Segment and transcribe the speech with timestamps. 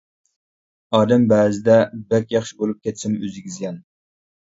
[0.99, 1.77] ئادەم بەزىدە
[2.09, 3.83] بەك ياخشى بولۇپ كەتسىمۇ ئۆزىگە زىيان.